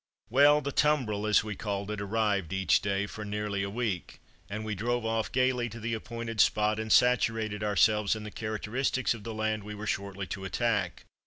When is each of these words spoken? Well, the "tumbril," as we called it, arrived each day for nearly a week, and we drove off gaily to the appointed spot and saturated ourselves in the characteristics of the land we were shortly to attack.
Well, 0.31 0.61
the 0.61 0.71
"tumbril," 0.71 1.27
as 1.27 1.43
we 1.43 1.55
called 1.55 1.91
it, 1.91 2.01
arrived 2.01 2.51
each 2.53 2.81
day 2.81 3.05
for 3.05 3.23
nearly 3.23 3.61
a 3.61 3.69
week, 3.69 4.19
and 4.49 4.65
we 4.65 4.73
drove 4.73 5.05
off 5.05 5.31
gaily 5.31 5.69
to 5.69 5.79
the 5.79 5.93
appointed 5.93 6.41
spot 6.41 6.79
and 6.79 6.91
saturated 6.91 7.63
ourselves 7.63 8.15
in 8.15 8.23
the 8.23 8.31
characteristics 8.31 9.13
of 9.13 9.23
the 9.23 9.33
land 9.35 9.63
we 9.63 9.75
were 9.75 9.85
shortly 9.85 10.25
to 10.25 10.43
attack. 10.43 11.05